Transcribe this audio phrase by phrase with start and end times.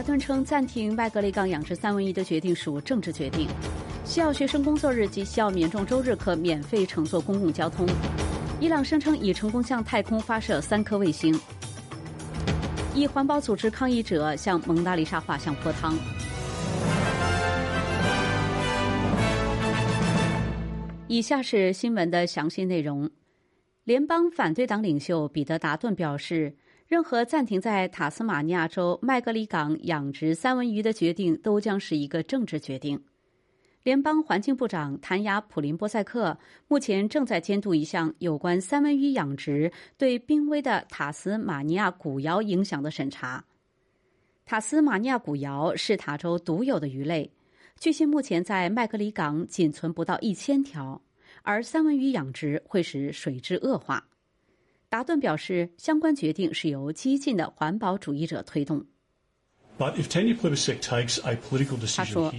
[0.00, 3.46] 达顿称暂停麦格雷港养殖三文鱼的决定属政治决定。
[4.02, 7.86] 西澳学生工作日及西澳民众周日可免费乘坐公共交通。
[8.60, 11.38] 伊朗声称已成功向太空发射三颗卫星。
[12.94, 15.94] 一环保组织抗议者向蒙娜丽莎画像泼汤。
[21.08, 23.10] 以下是新闻的详细内容。
[23.84, 26.56] 联邦反对党领袖彼得·达顿表示，
[26.90, 33.00] 任何暂停在塔斯马尼亚州麦格里港养殖三文鱼的决定都将是一个政治决定。
[33.84, 43.44] 联邦环境部长谭雅·普林波塞克目前正在监督一项有关三文鱼养殖对濒危的塔斯马尼亚古窑影响的审查。
[44.44, 47.30] 塔斯马尼亚古窑是塔州独有的鱼类。
[47.78, 51.00] 据悉，目前在麦格里港仅存不到一千条，
[51.42, 54.08] 而三文鱼养殖会使水质恶化。
[54.90, 58.84] 达顿表示，相关决定是由激进的环保主义者推动。
[59.78, 59.92] 他
[62.04, 62.34] 说：“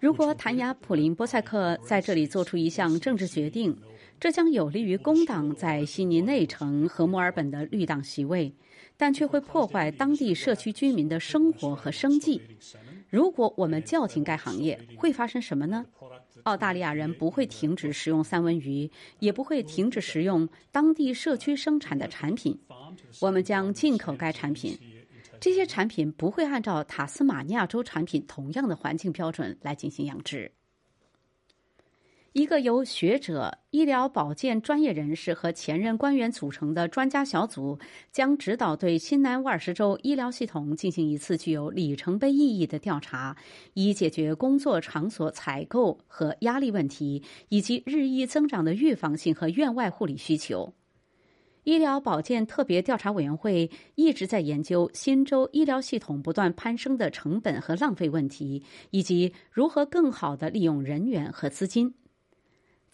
[0.00, 3.80] 如果谭雅·普林波塞克在这里做出一项政治决定，
[4.18, 8.54] 这将有利于工党在悉尼内城和墨尔本的绿党席位，
[8.96, 12.40] 但却会破坏当地社区居民的生活和生计。”
[13.08, 15.86] 如果我们叫停该行业，会发生什么呢？
[16.42, 22.58] 澳大利亚人不会停止食用三文鱼，也不会停止食用当地社区生产的产品。
[23.20, 24.76] 我们将进口该产品，
[25.40, 30.50] 这些产品不会按照塔斯马尼亚州产品同样的环境标准来进行养殖。
[32.36, 37.78] 一个由学者、医疗保健专业人士和前任官员组成的专家小组，
[38.12, 43.34] 将指导对新南威尔士州医疗系统进行一次具有里程碑意义的调查，
[43.72, 50.70] 以解决工作场所采购和压力问题，以及日益增长的预防性和院外护理需求。
[51.64, 61.94] 医疗保健特别调查委员会一直在研究新州医疗系统不断攀升的成本和浪费问题，以及如何更好的利用人员和资金。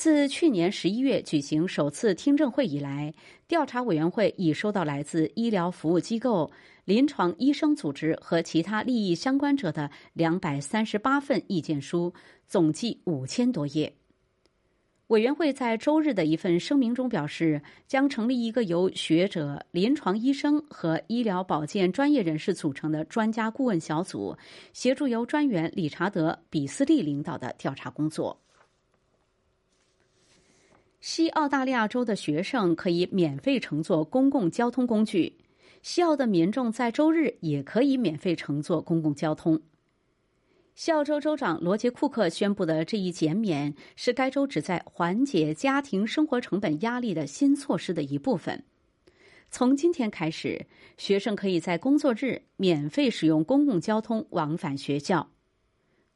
[0.00, 3.12] 自去年十一月举行首次听证会以来，
[3.46, 6.50] 调查委员会已收到来自医疗服务机构、
[6.86, 12.14] 临床医生组织和其他利益相关者的两百三十八份意见书，
[12.48, 13.92] 总计五千多页。
[15.08, 24.34] 委员会在周日的一份声明中表示，将成立一个由学者、临床医生和医疗保健专业人士组成的专家顾问小组，
[24.72, 28.40] 协助由专员理查德·比斯利领导的调查工作。
[31.00, 35.34] 西澳大利亚州的学生可以免费乘坐公共交通工具，
[35.80, 39.62] 西澳的民众在周日也可以免费乘坐公共交通。
[40.74, 48.62] 西澳州州长罗杰·库克宣布的这一减免是该州旨在缓解家庭生活成本压力的新措施的一部分。
[49.50, 50.66] 从今天开始，
[50.98, 55.30] 学生可以在工作日免费使用公共交通往返学校。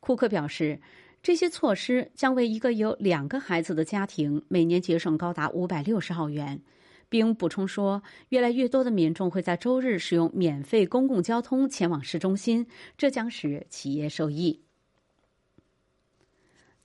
[0.01, 0.79] 库克表示。
[1.25, 6.61] 这些措施将为一个有两个孩子的家庭每年节省高达五百六十澳元，
[7.09, 12.67] 并补充说，越来越多的民众会在周日使用免费公共交通前往市中心，
[12.99, 14.61] 这将使企业受益。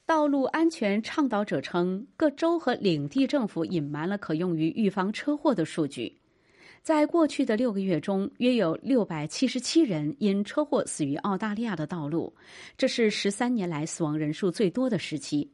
[0.05, 6.15] 道路安全倡导者称，各州和领地政府隐瞒了可用于预防车祸的数据。
[6.81, 12.33] 在过去的六个月中，约有六百七十七人因车祸死于澳大利亚的道路，
[12.77, 15.51] 这是十三年来死亡人数最多的时期。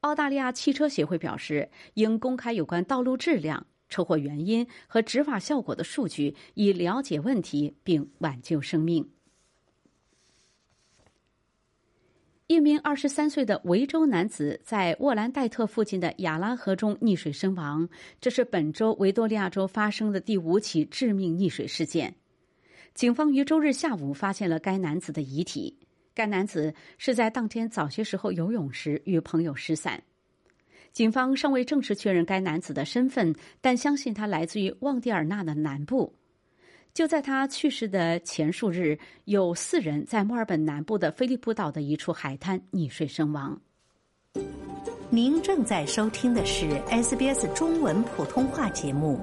[0.00, 9.08] 澳大利亚汽车协会表示，应公开有关道路质量、车祸原因和执法效果的数据，以了解问题并挽救生命。
[12.60, 17.88] 一名二十三岁的维州男子在沃兰戴特附近的亚拉河中溺水身亡，
[18.20, 22.14] 这是本周维多利亚州发生的第五起致命溺水事件。
[22.92, 25.74] 警方于周日下午发现了该男子的遗体。
[26.12, 30.02] 该男子是在当天早些时候游泳时与朋友失散。
[30.92, 36.14] 警方尚未正式确认该男子的身份，但相信他来自于旺蒂尔纳的南部。
[36.92, 43.58] 就在他去世的前数日，有四人在墨尔本南部的菲利普岛的一处海滩溺水身亡。
[45.08, 49.20] 您正在收听的是 SBS 中文普通话节目。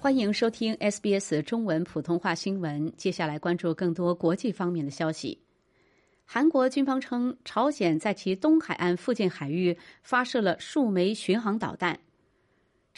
[0.00, 2.90] 欢迎收听 SBS 中文普通话新闻。
[2.96, 5.38] 接下来关注更多国际方面的消息。
[6.24, 11.98] 韩国军方称，朝鲜在其东海岸附近海域发射了数枚巡航导弹。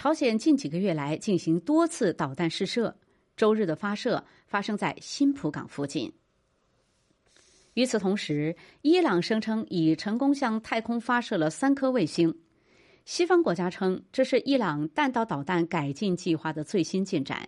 [0.03, 2.97] 朝鲜近几个月来进行多次导弹试射，
[3.37, 6.11] 周日的发射发生在新浦港附近。
[7.75, 12.35] 与此同时，伊朗声称已成功向太空发射了三颗卫星。
[13.05, 17.47] 西方国家称这是伊朗弹道导弹改进计划的最新进展。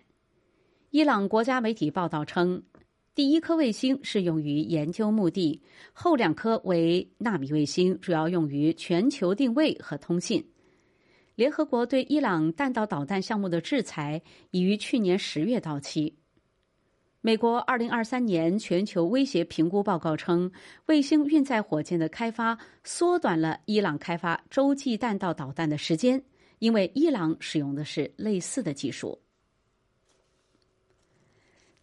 [0.91, 2.61] 伊朗国家媒体报道称，
[3.15, 5.59] 第一颗卫星是用于研究目的，
[5.91, 10.52] 后两颗为纳米卫星，主要用于全球定位和通信。
[11.35, 14.21] 联合国对伊朗弹道导弹项目的制裁
[14.51, 16.15] 已于去年十月到期。
[17.21, 20.51] 美国二零二三年全球威胁评估报告称，
[20.87, 26.21] 卫星运载火箭的开发缩短了伊朗开发洲际弹道导弹的时间，
[26.59, 29.22] 因为伊朗使用的是类似的技术。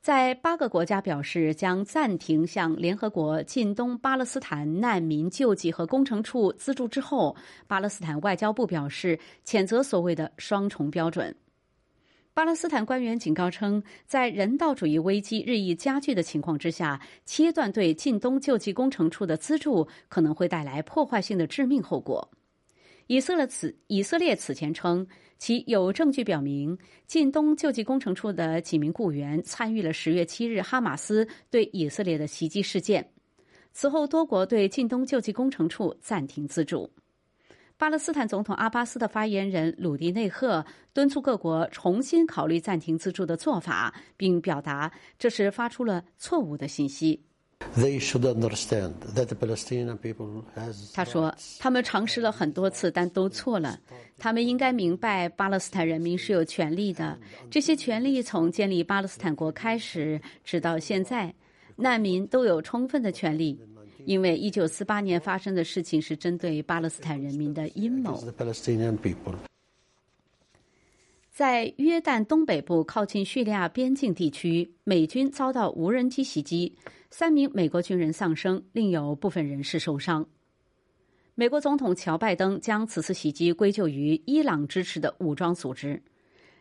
[0.00, 7.36] 在八个国家表示将暂停向联合国近东巴勒斯坦难民救济和工程处资助之后，
[7.66, 11.36] 巴勒斯坦外交部表示谴责所谓的双重标准。
[12.32, 22.26] 巴勒斯坦官员警告称，在人道主义危机日益加剧的情况之下，切断对近东救济工程处的资助可能会带来破坏性的致命后果。
[23.10, 25.04] 以色列此以色列此前称，
[25.36, 26.78] 其有证据表明，
[27.08, 33.10] 近东救济工程处的几名雇员参与了十月七日哈马斯对以色列的袭击事件。
[33.72, 36.88] 此后，多国对近东救济工程处暂停资助。
[37.76, 47.24] 巴勒斯坦总统阿巴斯的发言人鲁迪内赫敦促各国重新考虑暂停资助的做法，并表达这是发出了错误的信息。
[50.92, 53.78] 他说：“他们尝试了很多次，但都错了。
[54.18, 57.18] 他们应该明白，巴勒斯坦人民是有权利的。
[57.50, 61.32] 这些权利从建立巴勒斯坦国开始，直到现在，
[61.76, 63.58] 难民都有充分的权利。”
[64.06, 68.18] 因为一九四八年发生的事情是针对巴勒斯坦人民的阴谋。
[71.30, 76.76] 在约旦东北部靠近叙利亚边境地区，美军遭到无人机袭击，
[77.10, 80.26] 三名美国军人丧生，另有部分人士受伤。
[81.36, 86.02] 美国总统乔拜登将此次袭击归咎于伊朗支持的武装组织，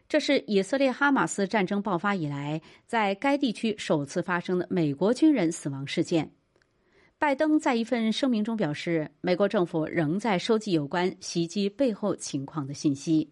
[0.07, 6.31] 这是以色列哈马斯战争爆发以来在该地区首次发生的美国军人死亡事件。
[7.17, 13.29] 拜登在一份声明中表示，美国政府仍在收集有关袭击背后情况的信息。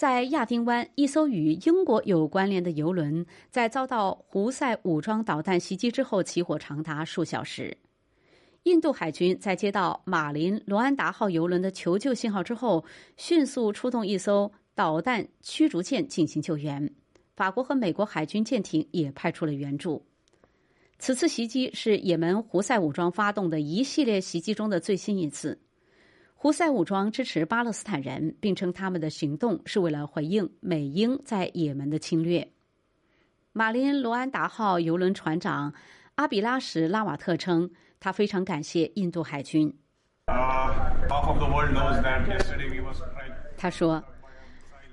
[0.00, 7.76] 在亚丁湾，一艘与英国有关联的游轮在遭到胡塞武装导弹袭击之后起火长达数小时。
[8.62, 12.82] 印度海军在接到马林罗安达号游轮的求救信号之后，
[13.18, 16.90] 迅速出动一艘导弹驱逐舰进行救援。
[17.36, 20.02] 法国和美国海军舰艇也派出了援助。
[20.98, 25.60] 此次袭击是也门胡塞武装发动的一系列袭击中的最新一次。
[26.42, 32.48] 胡塞武装支持巴勒斯坦人，并称他们的行动是为了回应美英在也门的侵略。
[33.52, 35.70] 马林罗安达号游轮船长
[36.14, 37.70] 阿比拉什拉瓦特称，
[38.00, 39.70] 他非常感谢印度海军。
[43.58, 44.02] 他说：“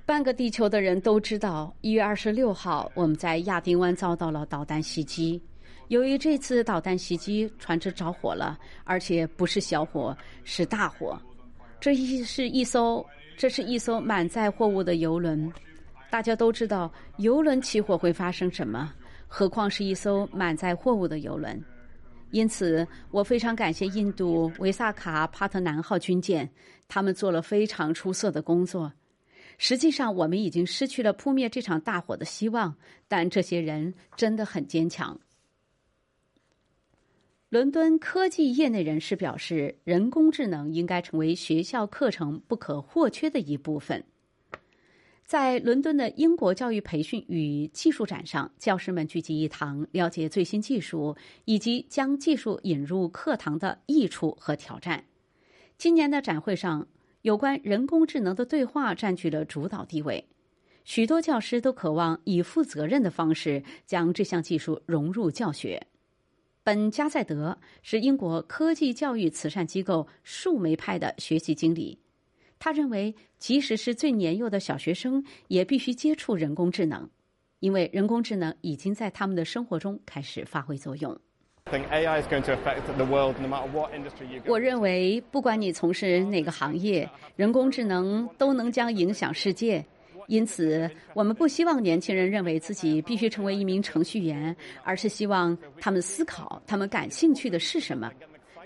[0.05, 5.41] 半个地球的人都知道，一月二十六号我们在亚丁湾遭到了导弹袭击。”
[5.87, 10.13] 由于这次导弹袭击，船只着火了，而且不是小火，
[10.43, 11.17] 是大火。
[11.79, 13.05] 这一是一艘，
[13.37, 15.51] 这是一艘满载货物的游轮。
[16.09, 18.93] 大家都知道，游轮起火会发生什么，
[19.27, 21.61] 何况是一艘满载货物的游轮。
[22.31, 26.49] 因此，我非常感谢印度维萨卡帕特南号军舰，
[26.87, 28.91] 他们做了非常出色的工作。
[29.57, 32.75] 实际上，我们已经失去了扑灭这场大火的希望，
[33.07, 35.17] 但这些人真的很坚强。
[37.49, 44.03] 伦敦科技业内人士表示，人工智能应该成为学校课程不可或缺的一部分。
[45.23, 55.05] 在伦敦的英国教育培训与技术展上，教师们聚集一堂，了解最新技术以及将技术引入课堂的益处和挑战。
[55.77, 56.85] 今年的展会上，
[57.21, 60.27] 有关人工智能的对话占据了主导地位。
[60.83, 65.81] 许多教师都渴望以负责任的方式将这项技术融入教学。
[66.67, 71.97] 本加塞德是英国科技教育慈善机构树莓派的学习经理。
[72.59, 77.09] 他认为，即使是最年幼的小学生，也必须接触人工智能，
[77.61, 81.17] 因为人工智能已经在他们的生活中开始发挥作用。
[84.45, 89.85] 我认为，不管你从事哪个行业，人工智能都能将影响世界。
[90.27, 98.11] 因此，我们不希望年轻人认为自己必须成为一名程序员，而是希望他们思考他们感兴趣的是什么。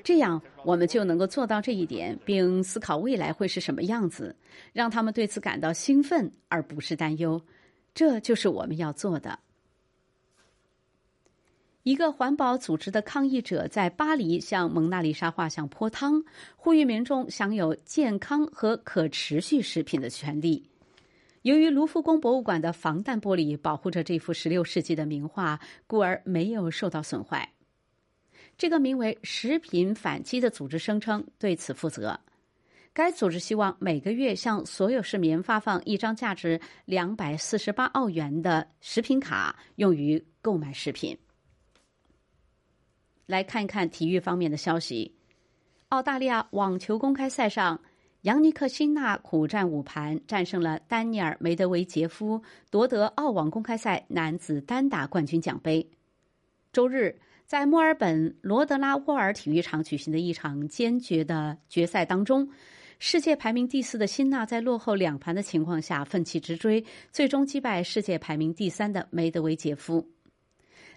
[0.03, 4.36] 这样，我们就能够做到这一点，并思考未来会是什么样子，
[4.74, 7.39] 让他们对此感到兴奋而不是担忧。
[7.94, 9.38] 这就是我们要做的。
[11.84, 16.24] 一个环保组织的抗议者在巴黎向蒙娜丽莎画像泼汤，
[16.56, 20.71] 呼吁民众享有健康和可持续食品的权利。
[21.44, 27.52] 由于卢浮宫博物馆的防弹玻璃保护着这幅16世纪的名画，故而没有受到损坏。
[28.58, 32.20] 这个名为“食品反击”的组织声称对此负责。
[32.94, 41.18] 该组织希望每个月向所有市民发放一张价值两百四十八澳元的食品卡，用于购买食品。
[43.26, 45.16] 来看一看体育方面的消息：
[45.90, 47.82] 澳大利亚网球公开赛上，
[48.22, 55.90] 扬尼克·辛纳苦战五盘，战胜了丹尼尔·梅德韦杰夫，夺得澳网公开赛男子单打冠军奖杯。
[56.72, 57.20] 周日。
[57.51, 62.50] 在墨尔本罗德拉沃尔体育场举行的一场坚决的决赛当中，
[62.98, 70.08] 世界排名第四的辛纳在落后两盘的情况下奋起直追，最终击败世界排名第三的梅德韦杰夫。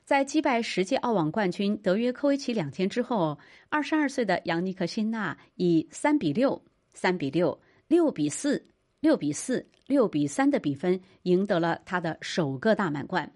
[0.04, 3.36] 在击败十届澳网冠军德约科维奇两天之后，
[3.68, 6.62] 二十二岁的扬尼克辛纳以三比六、
[6.94, 8.64] 三比六、六比四、
[9.00, 13.30] 六比四、六比三的比分赢得了他的首个大满贯。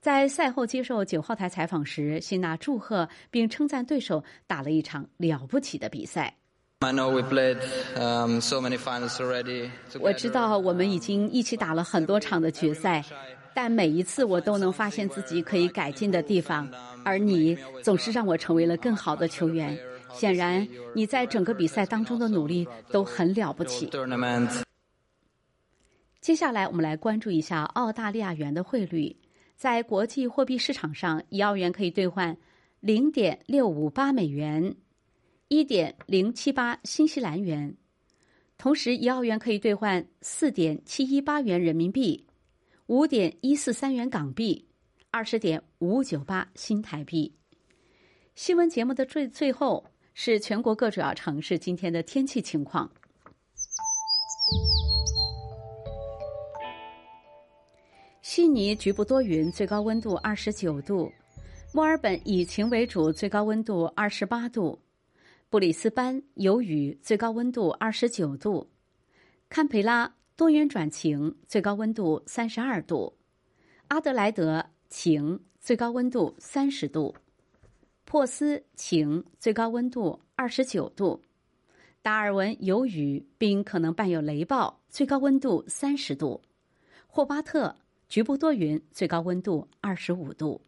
[0.00, 6.36] 在赛后接受九号台采访时，辛纳祝贺并称赞对手打了一场了不起的比赛。
[10.00, 13.04] 我知道我们已经一起打了很多场的决赛，
[13.54, 16.68] 但每一次我都能发现自己可以改进的地方，
[17.04, 19.78] 而你总是让我成为了更好的球员。
[20.12, 23.90] 显然，你在整个比赛当中的努力都很了不起。
[26.20, 29.16] 接下来，我们来关注一下澳大利亚元的汇率。
[29.56, 32.36] 在国际货币市场上，一澳元可以兑换
[32.80, 34.74] 零点六五八美元，
[35.48, 37.76] 一点零七八新西兰元。
[38.58, 42.26] 同时，一澳元可以兑换四点七一八元人民币，
[42.86, 44.68] 五点一四三元港币，
[45.10, 47.32] 二十点五九八新台币。
[48.34, 52.90] 新闻节目的最最后是全国各主要城市今天的天气情况。
[58.20, 61.10] 悉尼局部多云，最高温度二十九度；
[61.74, 64.78] 墨尔本以晴为主，最高温度二十八度；
[65.50, 68.68] 布里斯班有雨，最高温度二十九度；
[69.48, 73.12] 堪培拉多云转晴，最高温度三十二度；
[73.88, 77.14] 阿德莱德晴，最高温度三十度；
[78.12, 81.18] 霍斯晴，最高温度二十九度；
[82.02, 86.42] 达尔文有雨并可能伴有雷暴，最高温度三十度；
[87.06, 87.74] 霍巴特。
[88.10, 90.60] 局部多云，最高温度二十五度。